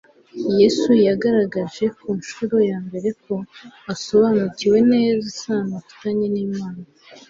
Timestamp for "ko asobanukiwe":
3.23-4.79